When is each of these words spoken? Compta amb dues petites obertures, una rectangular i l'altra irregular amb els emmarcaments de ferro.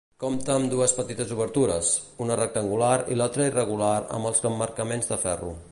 Compta 0.21 0.53
amb 0.59 0.69
dues 0.69 0.93
petites 0.99 1.33
obertures, 1.35 1.91
una 2.27 2.39
rectangular 2.41 2.91
i 3.17 3.21
l'altra 3.21 3.49
irregular 3.53 3.95
amb 4.19 4.31
els 4.33 4.45
emmarcaments 4.53 5.13
de 5.15 5.25
ferro. 5.27 5.59